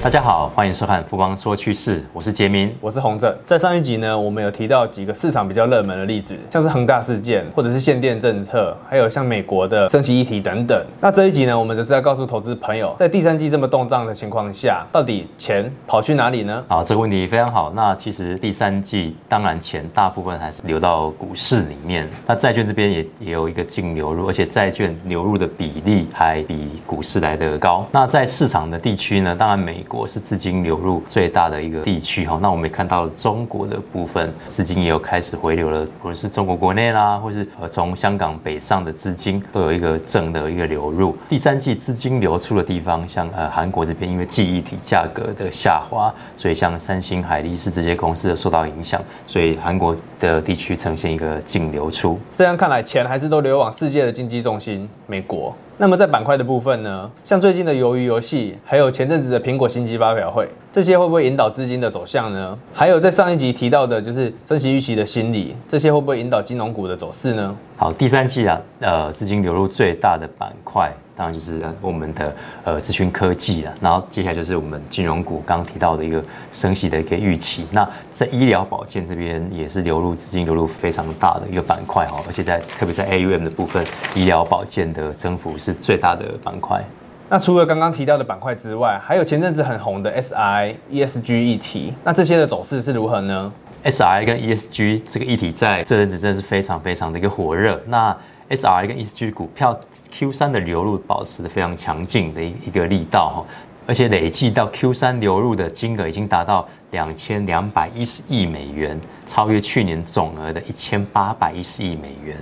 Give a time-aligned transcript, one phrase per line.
[0.00, 3.34] 大家好，欢迎收看富邦说趋势，我是杰明，我是洪正。
[3.44, 10.86] 在上一集呢，我们有提到几个市场比较热门的例子，像是恒大事件，或者是限电政策，还有像美国的升息议题等等。
[11.00, 16.64] 那这一集呢，我们则是要告诉投资朋友，在第三季这么动荡的情况下，到底钱跑去哪里呢？
[16.68, 17.72] 好，这个问题非常好。
[17.74, 27.84] 那其实第三季当然钱大部分还是流到股市里面，那债券这边也也有一个净流入，而且债券流入的比例还比股市来得高。
[27.90, 41.16] 那在市场的地区呢，当然美国是资金流入最大的一个地区哈，那我们也看到中国的部分资金也有开始回流了，不论是中国国内啦，或是呃从香港北上的资金都有一个正的一个流入。
[41.28, 52.18] 第三季资金流出的地方，像呃韩国这边，因为记忆体价格的下滑，所以像三星、海力士这些公司受到影响，所以韩国的地区呈现一个净流出。
[52.34, 55.56] 这样看来，钱还是都流往世界的经济中心美国。
[55.80, 62.56] 那么在板块的部分呢，像最近的鱿鱼游戏，还有前阵子的苹果新机发表会，这些会不会引导资金的走向呢？
[62.74, 67.56] 还有在上一集提到的，就是升息预期的心理，这些会不会引导金融股的走势呢？
[67.76, 70.92] 好，第三期啊，呃，资金流入最大的板块。
[71.16, 77.66] 当然就是我们的呃资讯科技了，然后接下来就是我们金融股刚刚提到的一个升息的一个预期。
[77.72, 86.84] 那在医疗保健这边也是流入资金流入非常大的一个板块哈，而且在特别在 AUM 的部分，医疗保健的增幅是最大的板块。
[87.30, 97.78] 那除了刚刚提到的板块之外，还有前阵子很红的 S I E S G 议题，那这些的走势是如何呢 S I 跟 ESG 这个议题在这阵子真的是非常非常的一个火热。
[97.86, 98.16] 那
[98.48, 99.78] SRI 跟 ESG 股票
[100.10, 103.44] Q 三的流入保持的非常强劲的一一个力道，
[103.86, 112.38] 而且累计到 Q 三流入的金额已经达到两千两百一十亿美元，超越去年总额的一千八百一十亿美元。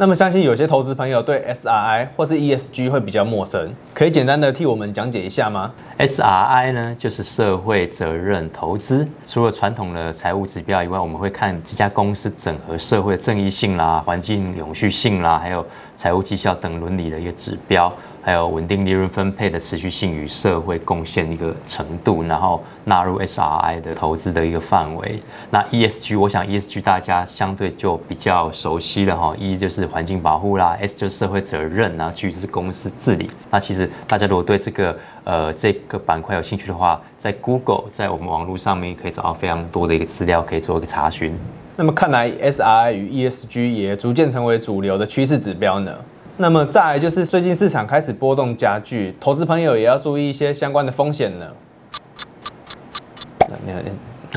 [0.00, 9.06] 那么，相信有些投资朋友对 SRI 或是 ESG 会比较陌生，可以简单的替我们讲解一下吗？SRI 呢，就是社会责任投资。
[9.26, 15.62] 除了传统的财务指标以外，我们会看这家公司整合社会正义性啦、环境永续性啦，还有
[16.00, 17.92] 财务绩效等伦理的一个指标。
[18.22, 25.18] 还有稳定利润分配的持续性与社会贡献一个程度，然后纳入 SRI 的投资的一个范围。
[25.50, 29.34] 那 ESG，我想 ESG 大家相对就比较熟悉了哈。
[29.38, 33.30] E 就是环境保护啦，S 就是社会责任，然后 G 就是公司治理。
[33.50, 41.34] 那其实大家如果对这个呃这个板块有兴趣的话，在 Google 在我们网络上面可以找到非常多的一个资料，可以做一个查询。
[41.80, 45.96] 那么看来 SRI 与 ESG 也逐渐成为主流的趋势指标呢。
[46.36, 51.46] 那么再来就是最近市场开始波动加剧，投资朋友也要注意一些相关的风险呢。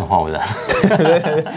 [0.04, 0.42] 你好，我的。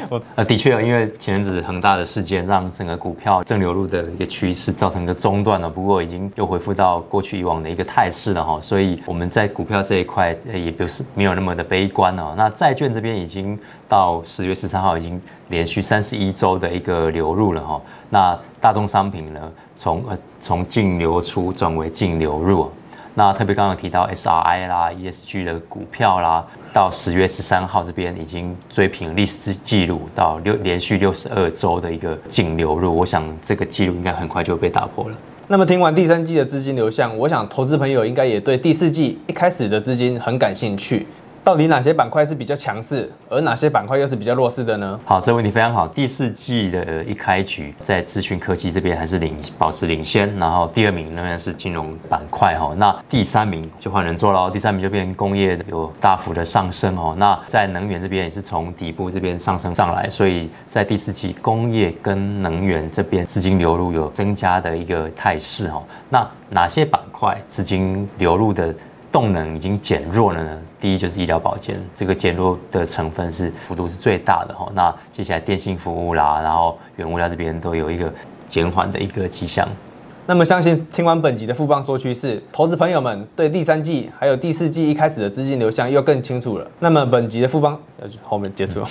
[0.08, 5.68] 我 呃，的确，因为前阵子恒大的事件，让整个股票正流入的一个趋势造成一个中断了。
[5.68, 8.60] 不过已经又恢复到过去以往的一个态势了哈。
[8.62, 12.34] 所以我们在股票这一块也不是没有那么的悲观了。
[12.36, 13.58] 那债券这边已经
[13.88, 17.82] 到十月十三号已经连续三十一周的一个流入了哈。
[18.08, 19.40] 那大宗商品呢，
[19.74, 22.70] 从呃从净流出转为净流入，
[23.18, 35.16] 那特别刚刚提到 SRI 啦、ESG 的股票啦，到十月十三号这边已经追平历史记录，到六连续六十二周的一个净流入，我想这个记录应该很快就会被打破了。
[35.48, 41.06] 那么听完第三季的资金流向，我想投资朋友应该也对第四季一开始的资金很感兴趣。
[41.46, 44.98] 到底哪些板块是比较强势，而哪些板块又是比较弱势的呢？
[45.04, 45.86] 好，这个问题非常好。
[45.86, 52.74] 第四季的一开局，在资讯科技这边还是领保持领先，然后第二名仍然是金融板块哈。
[52.76, 57.14] 那第三名就换人做了，第三名就变工业有大幅的上升哦。
[57.16, 65.80] 那在能源这边也是从底部这边上升上来，所以在第四季工业跟能源这边资金流入有增加的一个态势哈。
[66.10, 68.74] 那哪些板块资金流入的
[69.16, 70.58] 动能已经减弱了呢？
[70.78, 74.70] 第一就是医疗保健，这个减弱的成分是幅度是最大的哈。
[74.74, 78.12] 那接下来电信服务啦，然后原物料这边都有一个
[78.46, 79.66] 减缓的一个迹象。
[80.26, 86.70] 那么相信听完本集的富邦说趋势，投资朋友们对第三季还有第四季一开始的资金流向又更清楚了。
[86.80, 87.80] 那么本集的富邦
[88.22, 88.86] 后面结束了。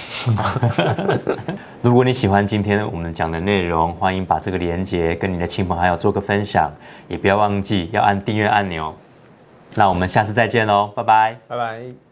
[1.83, 6.73] 如果你喜欢今天我们讲的内容，欢迎把这个连接跟你的亲朋好友做个分享，
[7.07, 8.91] 也不要忘记要按订阅按钮。
[9.75, 12.04] 那我们下次再见喽，拜拜，拜拜。